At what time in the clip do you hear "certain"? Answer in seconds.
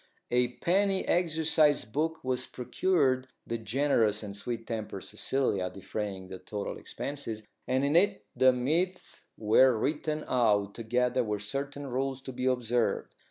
11.43-11.85